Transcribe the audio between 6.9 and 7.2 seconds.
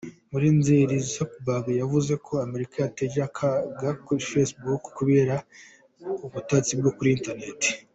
kuri